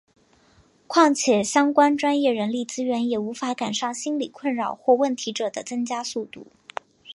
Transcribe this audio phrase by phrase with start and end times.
[0.87, 6.47] 况且相关专业人力资源也无法赶上心理困扰或问题者的增加速度。